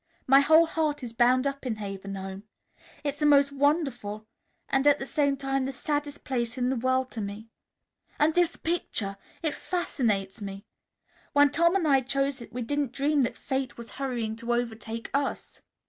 [0.25, 2.41] My whole heart is bound up in Haven Home.
[3.03, 4.25] It's the most wonderful
[4.67, 7.49] and at the same time the saddest place in the world to me.
[8.17, 9.15] And this picture!
[9.43, 10.65] It fascinates me.
[11.33, 15.11] When Tom and I chose it, we didn't dream that Fate was hurrying to overtake
[15.13, 15.61] us."